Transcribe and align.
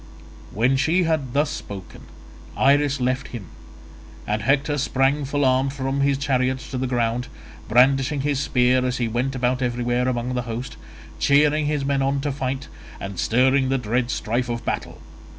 When 0.51 0.77
she 0.77 1.03
had 1.03 1.33
thus 1.33 1.51
spoken 1.51 2.05
Iris 2.57 2.99
left 2.99 3.27
him, 3.27 3.49
and 4.25 4.41
Hector 4.41 4.79
sprang 4.79 5.25
full 5.25 5.45
armed 5.45 5.73
from 5.73 6.01
his 6.01 6.17
chariot 6.17 6.57
to 6.71 6.79
the 6.79 6.87
ground, 6.87 7.27
brandishing 7.69 8.21
his 8.21 8.39
spear 8.39 8.83
as 8.83 8.97
he 8.97 9.07
went 9.07 9.35
about 9.35 9.61
everywhere 9.61 10.07
among 10.07 10.33
the 10.33 10.41
host, 10.49 10.75
cheering 11.19 11.67
his 11.67 11.85
men 11.85 12.01
on 12.01 12.19
to 12.21 12.31
fight, 12.31 12.67
and 12.99 13.19
stirring 13.19 13.69
the 13.69 13.77
dread 13.77 14.09
strife 14.09 14.49
of 14.49 14.65
battle. 14.65 14.99